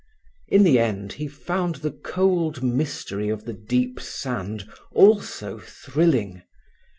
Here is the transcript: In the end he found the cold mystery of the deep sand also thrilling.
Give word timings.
In 0.47 0.63
the 0.63 0.79
end 0.79 1.13
he 1.13 1.27
found 1.27 1.75
the 1.75 1.91
cold 1.91 2.63
mystery 2.63 3.29
of 3.29 3.45
the 3.45 3.53
deep 3.53 3.99
sand 3.99 4.67
also 4.91 5.59
thrilling. 5.59 6.41